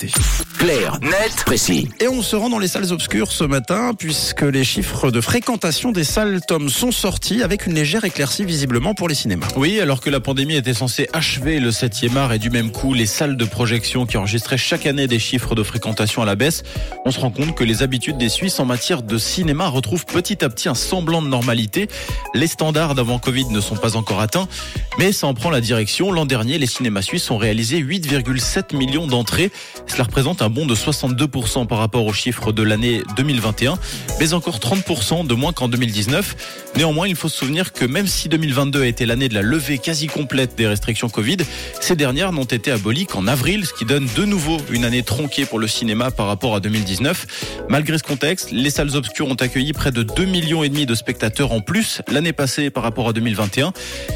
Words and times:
tätig. 0.00 0.49
Clair, 0.60 0.98
net, 1.00 1.42
précis. 1.46 1.88
Et 2.00 2.08
on 2.08 2.20
se 2.20 2.36
rend 2.36 2.50
dans 2.50 2.58
les 2.58 2.68
salles 2.68 2.92
obscures 2.92 3.32
ce 3.32 3.44
matin 3.44 3.94
puisque 3.98 4.42
les 4.42 4.62
chiffres 4.62 5.10
de 5.10 5.22
fréquentation 5.22 5.90
des 5.90 6.04
salles 6.04 6.42
Tom 6.46 6.68
sont 6.68 6.92
sortis 6.92 7.42
avec 7.42 7.64
une 7.64 7.72
légère 7.72 8.04
éclaircie 8.04 8.44
visiblement 8.44 8.92
pour 8.92 9.08
les 9.08 9.14
cinémas. 9.14 9.48
Oui, 9.56 9.80
alors 9.80 10.02
que 10.02 10.10
la 10.10 10.20
pandémie 10.20 10.56
était 10.56 10.74
censée 10.74 11.08
achever 11.14 11.60
le 11.60 11.70
7e 11.70 12.14
art 12.18 12.34
et 12.34 12.38
du 12.38 12.50
même 12.50 12.72
coup 12.72 12.92
les 12.92 13.06
salles 13.06 13.38
de 13.38 13.44
projection 13.46 14.04
qui 14.04 14.18
enregistraient 14.18 14.58
chaque 14.58 14.84
année 14.84 15.06
des 15.06 15.18
chiffres 15.18 15.54
de 15.54 15.62
fréquentation 15.62 16.20
à 16.20 16.26
la 16.26 16.34
baisse, 16.34 16.62
on 17.06 17.10
se 17.10 17.20
rend 17.20 17.30
compte 17.30 17.54
que 17.54 17.64
les 17.64 17.82
habitudes 17.82 18.18
des 18.18 18.28
Suisses 18.28 18.60
en 18.60 18.66
matière 18.66 19.02
de 19.02 19.16
cinéma 19.16 19.66
retrouvent 19.68 20.04
petit 20.04 20.44
à 20.44 20.50
petit 20.50 20.68
un 20.68 20.74
semblant 20.74 21.22
de 21.22 21.28
normalité. 21.28 21.88
Les 22.34 22.46
standards 22.46 22.94
d'avant 22.94 23.18
Covid 23.18 23.46
ne 23.46 23.62
sont 23.62 23.76
pas 23.76 23.96
encore 23.96 24.20
atteints, 24.20 24.46
mais 24.98 25.12
ça 25.12 25.26
en 25.26 25.32
prend 25.32 25.48
la 25.48 25.62
direction. 25.62 26.12
L'an 26.12 26.26
dernier, 26.26 26.58
les 26.58 26.66
cinémas 26.66 27.00
suisses 27.00 27.30
ont 27.30 27.38
réalisé 27.38 27.82
8,7 27.82 28.76
millions 28.76 29.06
d'entrées. 29.06 29.50
Cela 29.86 30.04
représente 30.04 30.42
un 30.42 30.49
de 30.50 30.74
62% 30.74 31.66
par 31.66 31.78
rapport 31.78 32.04
aux 32.04 32.12
chiffres 32.12 32.52
de 32.52 32.62
l'année 32.62 33.02
2021, 33.16 33.78
mais 34.18 34.32
encore 34.32 34.58
30% 34.58 35.26
de 35.26 35.34
moins 35.34 35.52
qu'en 35.52 35.68
2019. 35.68 36.70
Néanmoins, 36.76 37.06
il 37.06 37.14
faut 37.14 37.28
se 37.28 37.36
souvenir 37.36 37.72
que 37.72 37.84
même 37.84 38.06
si 38.06 38.28
2022 38.28 38.82
a 38.82 38.86
été 38.86 39.06
l'année 39.06 39.28
de 39.28 39.34
la 39.34 39.42
levée 39.42 39.78
quasi 39.78 40.08
complète 40.08 40.56
des 40.56 40.66
restrictions 40.66 41.08
Covid, 41.08 41.38
ces 41.80 41.94
dernières 41.94 42.32
n'ont 42.32 42.44
été 42.44 42.70
abolies 42.72 43.06
qu'en 43.06 43.26
avril, 43.26 43.64
ce 43.64 43.72
qui 43.72 43.84
donne 43.84 44.08
de 44.16 44.24
nouveau 44.24 44.56
une 44.70 44.84
année 44.84 45.02
tronquée 45.02 45.46
pour 45.46 45.58
le 45.58 45.68
cinéma 45.68 46.10
par 46.10 46.26
rapport 46.26 46.54
à 46.54 46.60
2019. 46.60 47.64
Malgré 47.68 47.96
ce 47.98 48.02
contexte, 48.02 48.50
les 48.50 48.70
salles 48.70 48.96
obscures 48.96 49.28
ont 49.28 49.34
accueilli 49.34 49.72
près 49.72 49.92
de 49.92 50.02
2 50.02 50.24
millions 50.24 50.64
et 50.64 50.68
demi 50.68 50.84
de 50.84 50.94
spectateurs 50.94 51.52
en 51.52 51.60
plus 51.60 52.02
l'année 52.10 52.32
passée 52.32 52.70
par 52.70 52.82
rapport 52.82 53.08
à 53.08 53.12
2021. 53.12 53.72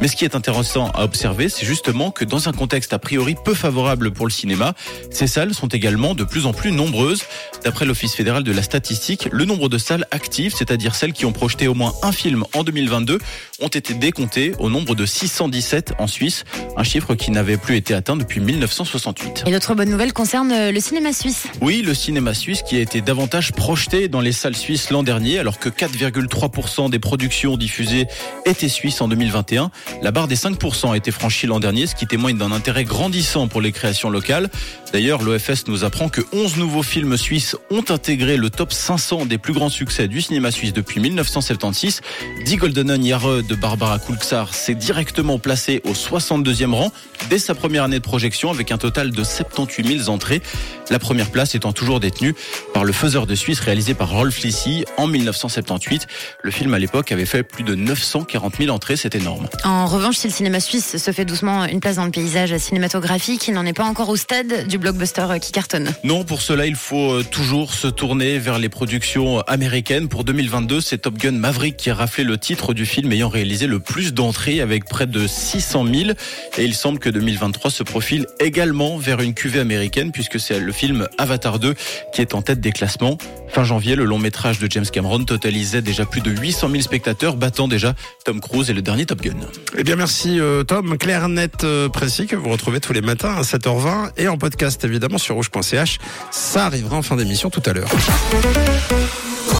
Mais 0.00 0.08
ce 0.08 0.16
qui 0.16 0.24
est 0.24 0.34
intéressant 0.34 0.90
à 0.90 1.04
observer, 1.04 1.48
c'est 1.48 1.66
justement 1.66 2.10
que 2.10 2.24
dans 2.24 2.48
un 2.48 2.52
contexte 2.52 2.92
a 2.92 2.98
priori 2.98 3.34
peu 3.44 3.54
favorable 3.54 4.10
pour 4.10 4.26
le 4.26 4.32
cinéma, 4.32 4.74
ces 5.10 5.26
salles 5.26 5.54
sont 5.54 5.68
également 5.68 6.14
de 6.18 6.24
plus 6.24 6.44
en 6.44 6.52
plus 6.52 6.72
nombreuses. 6.72 7.22
D'après 7.64 7.86
l'Office 7.86 8.14
fédéral 8.14 8.42
de 8.42 8.52
la 8.52 8.62
statistique, 8.62 9.28
le 9.32 9.44
nombre 9.46 9.68
de 9.68 9.78
salles 9.78 10.06
actives, 10.10 10.54
c'est-à-dire 10.54 10.94
celles 10.94 11.14
qui 11.14 11.24
ont 11.24 11.32
projeté 11.32 11.68
au 11.68 11.74
moins 11.74 11.94
un 12.02 12.12
film 12.12 12.44
en 12.54 12.64
2022, 12.64 13.18
ont 13.60 13.68
été 13.68 13.94
décomptées 13.94 14.52
au 14.58 14.68
nombre 14.70 14.94
de 14.94 15.06
617 15.06 15.94
en 15.98 16.06
Suisse, 16.06 16.44
un 16.76 16.84
chiffre 16.84 17.14
qui 17.14 17.30
n'avait 17.30 17.56
plus 17.56 17.76
été 17.76 17.94
atteint 17.94 18.16
depuis 18.16 18.40
1968. 18.40 19.44
Et 19.46 19.50
l'autre 19.50 19.74
bonne 19.74 19.90
nouvelle 19.90 20.12
concerne 20.12 20.52
euh, 20.52 20.72
le 20.72 20.80
cinéma 20.80 21.12
suisse. 21.12 21.46
Oui, 21.60 21.82
le 21.82 21.94
cinéma 21.94 22.34
suisse 22.34 22.62
qui 22.62 22.76
a 22.76 22.80
été 22.80 23.00
davantage 23.00 23.52
projeté 23.52 24.08
dans 24.08 24.20
les 24.20 24.32
salles 24.32 24.56
suisses 24.56 24.90
l'an 24.90 25.02
dernier, 25.02 25.38
alors 25.38 25.58
que 25.58 25.68
4,3% 25.68 26.90
des 26.90 26.98
productions 26.98 27.56
diffusées 27.56 28.06
étaient 28.44 28.68
suisses 28.68 29.00
en 29.00 29.08
2021. 29.08 29.70
La 30.02 30.10
barre 30.10 30.28
des 30.28 30.36
5% 30.36 30.92
a 30.92 30.96
été 30.96 31.10
franchie 31.10 31.46
l'an 31.46 31.60
dernier, 31.60 31.86
ce 31.86 31.94
qui 31.94 32.06
témoigne 32.06 32.36
d'un 32.36 32.52
intérêt 32.52 32.84
grandissant 32.84 33.48
pour 33.48 33.60
les 33.60 33.72
créations 33.72 34.10
locales. 34.10 34.50
D'ailleurs, 34.92 35.22
l'OFS 35.22 35.66
nous 35.66 35.84
apprend 35.84 36.07
que 36.08 36.20
11 36.32 36.56
nouveaux 36.56 36.82
films 36.82 37.16
suisses 37.16 37.56
ont 37.70 37.84
intégré 37.88 38.36
le 38.36 38.50
top 38.50 38.72
500 38.72 39.26
des 39.26 39.38
plus 39.38 39.52
grands 39.52 39.68
succès 39.68 40.08
du 40.08 40.20
cinéma 40.20 40.50
suisse 40.50 40.72
depuis 40.72 41.00
1976. 41.00 42.00
Die 42.44 42.56
Goldenen 42.56 43.04
Jahre 43.04 43.42
de 43.42 43.54
Barbara 43.54 43.98
Kulksar 43.98 44.54
s'est 44.54 44.74
directement 44.74 45.38
placé 45.38 45.80
au 45.84 45.92
62e 45.92 46.72
rang 46.72 46.92
dès 47.30 47.38
sa 47.38 47.54
première 47.54 47.84
année 47.84 47.98
de 47.98 48.04
projection 48.04 48.50
avec 48.50 48.72
un 48.72 48.78
total 48.78 49.10
de 49.10 49.24
78 49.24 49.98
000 50.04 50.10
entrées. 50.10 50.42
La 50.90 50.98
première 50.98 51.30
place 51.30 51.54
étant 51.54 51.72
toujours 51.72 52.00
détenue 52.00 52.34
par 52.72 52.84
Le 52.84 52.92
Faiseur 52.92 53.26
de 53.26 53.34
Suisse 53.34 53.60
réalisé 53.60 53.94
par 53.94 54.10
Rolf 54.10 54.40
Lissy 54.40 54.84
en 54.96 55.06
1978. 55.06 56.06
Le 56.42 56.50
film 56.50 56.72
à 56.74 56.78
l'époque 56.78 57.12
avait 57.12 57.26
fait 57.26 57.42
plus 57.42 57.64
de 57.64 57.74
940 57.74 58.56
000 58.58 58.74
entrées, 58.74 58.96
c'est 58.96 59.14
énorme. 59.14 59.48
En 59.64 59.86
revanche, 59.86 60.16
si 60.16 60.28
le 60.28 60.32
cinéma 60.32 60.60
suisse 60.60 60.96
se 60.96 61.12
fait 61.12 61.24
doucement 61.24 61.66
une 61.66 61.80
place 61.80 61.96
dans 61.96 62.04
le 62.04 62.10
paysage 62.10 62.56
cinématographique, 62.56 63.48
il 63.48 63.54
n'en 63.54 63.66
est 63.66 63.72
pas 63.72 63.84
encore 63.84 64.08
au 64.08 64.16
stade 64.16 64.66
du 64.66 64.78
blockbuster 64.78 65.26
qui 65.40 65.52
cartonne. 65.52 65.92
Non, 66.04 66.22
pour 66.22 66.42
cela, 66.42 66.66
il 66.66 66.76
faut 66.76 67.12
euh, 67.12 67.24
toujours 67.24 67.74
se 67.74 67.88
tourner 67.88 68.38
vers 68.38 68.60
les 68.60 68.68
productions 68.68 69.40
américaines. 69.40 70.08
Pour 70.08 70.22
2022, 70.22 70.80
c'est 70.80 70.98
Top 70.98 71.18
Gun 71.18 71.32
Maverick 71.32 71.76
qui 71.76 71.90
a 71.90 71.94
raflé 71.94 72.22
le 72.22 72.38
titre 72.38 72.72
du 72.72 72.86
film 72.86 73.10
ayant 73.10 73.28
réalisé 73.28 73.66
le 73.66 73.80
plus 73.80 74.14
d'entrées 74.14 74.60
avec 74.60 74.84
près 74.84 75.08
de 75.08 75.26
600 75.26 75.84
000. 75.92 76.10
Et 76.56 76.64
il 76.64 76.74
semble 76.74 77.00
que 77.00 77.08
2023 77.08 77.72
se 77.72 77.82
profile 77.82 78.26
également 78.38 78.96
vers 78.96 79.20
une 79.20 79.34
cuvée 79.34 79.58
américaine 79.58 80.12
puisque 80.12 80.38
c'est 80.38 80.60
le 80.60 80.72
film 80.72 81.08
Avatar 81.18 81.58
2 81.58 81.74
qui 82.12 82.20
est 82.20 82.32
en 82.34 82.42
tête 82.42 82.60
des 82.60 82.72
classements. 82.72 83.18
Fin 83.50 83.64
janvier, 83.64 83.96
le 83.96 84.04
long 84.04 84.18
métrage 84.18 84.58
de 84.58 84.70
James 84.70 84.86
Cameron 84.86 85.24
totalisait 85.24 85.82
déjà 85.82 86.04
plus 86.04 86.20
de 86.20 86.30
800 86.30 86.68
000 86.70 86.82
spectateurs, 86.82 87.36
battant 87.36 87.68
déjà 87.68 87.94
Tom 88.24 88.40
Cruise 88.40 88.70
et 88.70 88.72
le 88.72 88.82
dernier 88.82 89.06
Top 89.06 89.20
Gun. 89.20 89.36
Eh 89.76 89.84
bien 89.84 89.96
merci 89.96 90.38
euh, 90.38 90.64
Tom, 90.64 90.98
clair, 90.98 91.28
net, 91.28 91.64
euh, 91.64 91.88
précis 91.88 92.26
que 92.26 92.36
vous 92.36 92.50
retrouvez 92.50 92.80
tous 92.80 92.92
les 92.92 93.00
matins 93.00 93.34
à 93.34 93.42
7h20 93.42 94.12
et 94.16 94.28
en 94.28 94.38
podcast 94.38 94.84
évidemment 94.84 95.18
sur 95.18 95.34
rouge.ch. 95.34 95.98
Ça 96.30 96.66
arrivera 96.66 96.96
en 96.96 97.02
fin 97.02 97.16
d'émission 97.16 97.50
tout 97.50 97.62
à 97.66 97.72
l'heure. 97.72 97.88